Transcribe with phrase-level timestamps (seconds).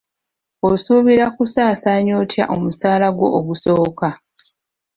[0.69, 4.09] Osuubira kusaasaanya otya omusaala gwo ogusooka?